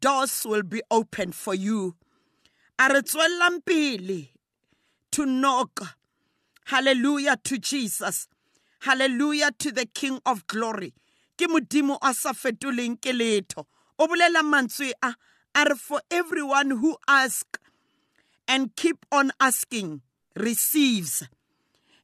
doors 0.00 0.44
will 0.44 0.62
be 0.62 0.82
open 0.90 1.32
for 1.32 1.54
you. 1.54 1.94
Are 2.78 2.90
tswellang 3.02 3.64
pele 3.64 4.28
to 5.12 5.26
knock. 5.26 5.96
Hallelujah 6.66 7.36
to 7.44 7.58
jesus. 7.58 8.28
Hallelujah 8.80 9.50
to 9.58 9.70
the 9.70 9.86
king 9.86 10.20
of 10.26 10.46
glory. 10.46 10.92
Ke 11.38 11.46
modimo 11.48 11.98
a 12.02 12.12
sa 12.12 12.32
fetoleng 12.32 13.00
ke 13.00 13.14
letho. 13.14 13.66
O 13.98 14.06
bolela 14.08 14.42
mantswe 14.42 14.92
a 15.02 15.14
are 15.54 15.74
for 15.74 16.00
everyone 16.10 16.70
who 16.70 16.96
ask 17.08 17.58
and 18.48 18.74
keep 18.76 19.06
on 19.10 19.30
asking 19.40 20.02
receives. 20.34 21.28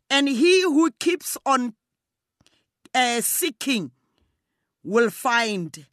And 0.08 0.28
he 0.28 0.62
who 0.62 0.90
keeps 0.92 1.36
on 1.44 1.74
uh, 2.94 3.20
seeking 3.20 3.90
will 4.84 5.10
find 5.10 5.86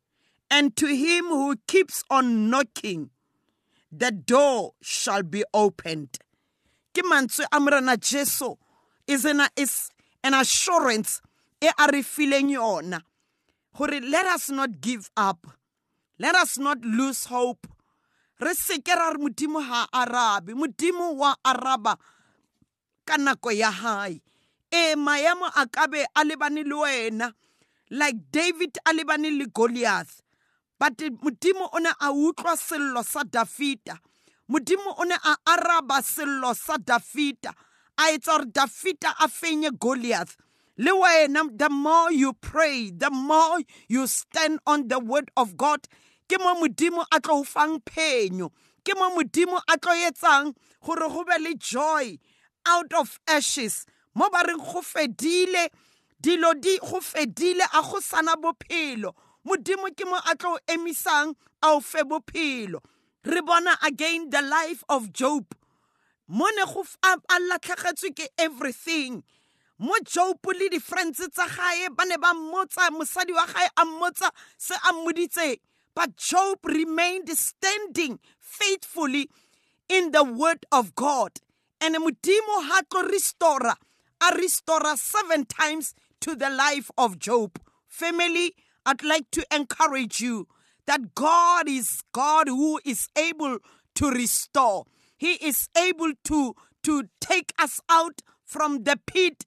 and 0.51 0.75
to 0.75 0.87
him 0.87 1.25
who 1.25 1.55
keeps 1.67 2.03
on 2.09 2.49
knocking 2.49 3.09
the 3.91 4.11
door 4.11 4.73
shall 4.81 5.23
be 5.23 5.43
opened. 5.53 6.17
Ke 6.93 7.01
mantswe 7.03 7.45
a 7.51 7.97
jesu 7.97 8.55
is 9.07 9.25
an, 9.25 9.41
is 9.55 9.89
an 10.23 10.33
assurance 10.33 11.21
e 11.61 11.69
re 11.91 12.01
fileng 12.01 12.51
yona 12.51 13.01
let 13.79 14.25
us 14.25 14.49
not 14.49 14.81
give 14.81 15.09
up. 15.15 15.47
Let 16.17 16.35
us 16.35 16.57
not 16.57 16.83
lose 16.83 17.25
hope. 17.25 17.67
Re 18.41 18.51
seke 18.53 18.93
ra 18.95 19.09
re 19.09 19.17
modimo 19.17 19.61
ha 19.61 19.87
arabe 19.93 20.53
modimo 20.53 21.15
wa 21.15 21.35
araba 21.45 21.97
ka 23.05 23.17
nako 23.17 23.51
ya 23.51 23.71
hae 23.71 24.21
e 24.71 24.95
maemo 24.95 25.49
a 25.55 25.65
ka 25.67 25.87
be 25.87 26.05
a 26.15 26.23
lebane 26.23 26.63
le 26.63 26.75
wena. 26.75 27.33
Like 27.91 28.31
david 28.31 28.77
a 28.85 28.93
lebane 28.93 29.37
le 29.37 29.47
goliath. 29.47 30.21
But 30.79 30.97
modimo 30.97 31.69
o 31.73 31.77
ne 31.79 31.89
a 31.89 32.11
utlwa 32.11 32.55
sello 32.57 33.03
sa 33.03 33.23
dafita. 33.23 33.99
Modimo 34.49 34.95
o 34.97 35.03
ne 35.03 35.15
a 35.15 35.35
araba 35.47 36.01
sello 36.01 36.53
sa 36.55 36.77
dafita. 36.77 37.53
A 37.97 38.11
etsa 38.13 38.37
gore 38.37 38.45
dafita 38.45 39.13
a 39.19 39.27
fenye 39.27 39.71
goliath. 39.77 40.37
Le 40.77 40.91
wena 40.91 41.49
the 41.57 41.69
more 41.69 42.11
you 42.11 42.33
pray 42.33 42.91
the 42.91 43.09
more 43.09 43.59
you 43.89 44.07
stand 44.07 44.59
on 44.65 44.87
the 44.87 44.97
word 44.97 45.29
of 45.35 45.57
god 45.57 45.85
ke 46.29 46.39
mo 46.39 46.53
modimo 46.55 47.03
a 47.11 47.19
tlo 47.19 47.41
o 47.41 47.43
fang 47.43 47.79
phenyo. 47.81 48.51
Ke 48.85 48.95
mo 48.95 49.09
modimo 49.17 49.59
a 49.67 49.77
tlo 49.77 49.91
etsang 50.07 50.53
gore 50.85 51.09
go 51.09 51.23
be 51.25 51.37
le 51.41 51.55
joy 51.55 52.17
out 52.65 52.93
of 52.93 53.19
ashes. 53.27 53.85
Mo 54.15 54.29
ba 54.29 54.43
reng 54.47 54.57
go 54.57 54.81
fedile 54.81 55.69
dilo 56.21 56.53
di 56.59 56.77
go 56.79 56.99
fedile 56.99 57.65
a 57.73 57.81
go 57.81 57.99
sana 57.99 58.35
bophelo. 58.35 59.13
Modimo 59.45 59.89
ke 59.95 60.05
mo 60.05 60.17
a 60.17 60.35
tlo 60.35 60.57
emisang 60.67 61.35
a 61.63 61.73
o 61.73 61.79
fe 61.79 62.03
bophelo. 62.03 62.79
Re 63.25 63.41
bona 63.41 63.77
again 63.83 64.29
the 64.29 64.41
life 64.41 64.83
of 64.89 65.11
job. 65.13 65.45
Mo 66.27 66.45
ne 66.55 66.65
go 66.65 66.83
a 67.03 67.39
latlhegetswe 67.39 68.15
ke 68.15 68.27
everything. 68.37 69.23
Mo 69.79 69.95
job 70.03 70.37
le 70.45 70.69
di-friends 70.69 71.21
tsa 71.31 71.47
gae 71.47 71.89
ba 71.89 72.05
ne 72.05 72.17
ba 72.17 72.33
mmotsa 72.33 72.89
mosadi 72.91 73.33
wa 73.33 73.45
gae 73.45 73.69
a 73.77 73.85
mmotsa 73.85 74.29
se 74.57 74.75
a 74.75 75.57
But 75.99 76.15
Job 76.15 76.59
remained 76.63 77.27
standing 77.37 78.19
faithfully 78.39 79.29
in 79.89 80.11
the 80.11 80.23
word 80.23 80.65
of 80.71 80.95
God. 80.95 81.31
And 81.81 81.95
Mudimo 81.95 82.63
had 82.67 82.89
to 82.91 82.99
restore, 83.11 83.73
a 84.21 84.35
restore 84.35 84.95
seven 84.97 85.45
times 85.45 85.93
to 86.21 86.35
the 86.35 86.49
life 86.49 86.91
of 86.97 87.19
Job. 87.19 87.59
Family, 87.87 88.55
I'd 88.85 89.03
like 89.03 89.31
to 89.31 89.45
encourage 89.53 90.21
you 90.21 90.47
that 90.87 91.13
God 91.15 91.67
is 91.67 92.01
God 92.11 92.47
who 92.47 92.79
is 92.83 93.07
able 93.17 93.59
to 93.95 94.09
restore. 94.09 94.85
He 95.17 95.33
is 95.33 95.69
able 95.77 96.13
to, 96.25 96.55
to 96.83 97.03
take 97.21 97.53
us 97.59 97.81
out 97.89 98.21
from 98.43 98.83
the 98.83 98.99
pit. 99.05 99.45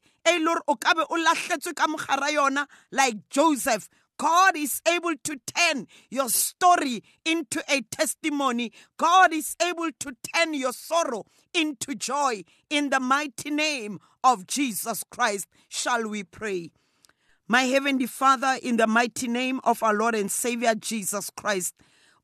Like 2.93 3.17
Joseph, 3.29 3.89
God 4.19 4.57
is 4.57 4.81
able 4.89 5.15
to 5.25 5.37
turn 5.47 5.87
your 6.11 6.29
story 6.29 7.03
into 7.25 7.63
a 7.69 7.83
testimony. 7.83 8.73
God 8.97 9.33
is 9.33 9.57
able 9.61 9.91
to 10.01 10.13
turn 10.35 10.55
your 10.55 10.73
sorrow 10.73 11.25
into 11.55 11.95
joy. 11.95 12.45
In 12.71 12.91
the 12.91 13.01
mighty 13.01 13.51
name 13.51 13.99
of 14.23 14.47
Jesus 14.47 15.05
Christ, 15.11 15.49
shall 15.69 16.09
we 16.09 16.23
pray. 16.23 16.71
My 17.49 17.63
Heavenly 17.63 18.07
Father, 18.07 18.59
in 18.63 18.77
the 18.77 18.87
mighty 18.87 19.29
name 19.29 19.61
of 19.65 19.83
our 19.83 19.95
Lord 19.95 20.15
and 20.15 20.31
Savior 20.31 20.75
Jesus 20.75 21.31
Christ, 21.37 21.75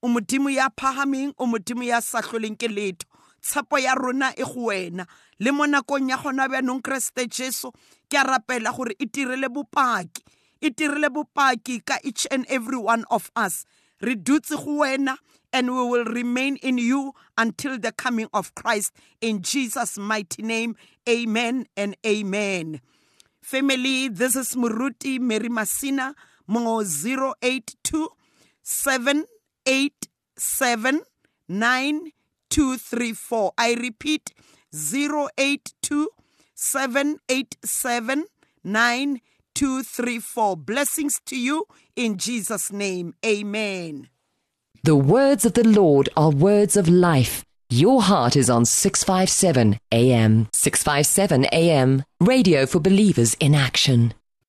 umodimo 0.03 0.51
ya 0.51 0.69
phahameng 0.71 1.35
umodimo 1.35 1.85
ya 1.85 2.01
sa 2.01 2.23
hloleng 2.23 2.57
ya 3.83 3.95
rona 3.95 4.33
e 4.37 4.43
go 4.43 4.67
wena 4.67 5.07
le 5.39 5.51
mo 5.53 5.67
nakong 5.67 6.09
ya 6.09 6.17
gona 6.17 6.49
bjanong 6.49 6.83
keresete 6.83 7.27
jesu 7.29 7.73
ke 8.09 8.17
a 8.17 8.25
rapela 8.25 8.73
gore 8.75 8.95
e 10.61 10.71
dirile 10.71 11.09
bopaki 11.09 11.85
ka 11.85 11.99
each 12.03 12.27
and 12.31 12.47
every 12.49 12.79
one 12.79 13.05
of 13.11 13.31
us. 13.37 13.65
Re 14.01 14.15
dutse 14.15 14.57
go 14.57 14.79
wena 14.83 15.19
and 15.53 15.75
we 15.75 15.83
will 15.83 16.05
remain 16.05 16.57
in 16.57 16.79
you 16.79 17.13
until 17.37 17.79
the 17.79 17.93
coming 17.93 18.29
of 18.33 18.55
Christ. 18.55 18.93
In 19.21 19.43
Jesus 19.43 19.99
mighty 19.99 20.43
name 20.43 20.77
amen 21.09 21.67
and 21.77 21.97
amen. 22.07 22.81
Family 23.43 24.09
this 24.09 24.37
is 24.37 24.55
Muruti 24.55 25.19
Mary 25.21 25.49
Masina 25.49 26.15
mo 26.47 26.83
082 26.83 28.09
787 28.63 31.03
9234 31.49 33.53
I 33.57 33.75
repeat 33.75 34.35
082 34.73 36.09
787 36.55 38.25
9234 38.65 39.28
two, 39.59 39.83
three, 39.83 40.21
four. 40.21 40.57
Blessings 40.57 41.21
to 41.27 41.37
you 41.37 41.65
in 41.97 42.17
Jesus' 42.17 42.71
name. 42.71 43.15
Amen. 43.27 44.09
The 44.85 44.95
words 44.95 45.45
of 45.45 45.55
the 45.55 45.67
Lord 45.67 46.09
are 46.17 46.31
words 46.31 46.77
of 46.77 46.89
life. 46.89 47.45
Your 47.69 48.01
heart 48.03 48.37
is 48.37 48.49
on 48.49 48.65
657 48.65 49.81
AM. 49.91 50.47
657 50.53 51.47
AM. 51.47 52.05
Radio 52.21 52.67
for 52.67 52.79
believers 52.79 53.35
in 53.41 53.57
action. 53.57 54.15